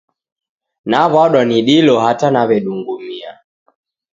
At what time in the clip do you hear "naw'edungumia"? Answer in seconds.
2.31-3.31